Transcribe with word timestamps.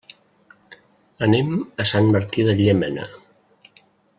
Anem 1.27 1.51
a 1.85 1.87
Sant 1.91 2.09
Martí 2.17 2.47
de 2.51 2.57
Llémena. 2.63 3.07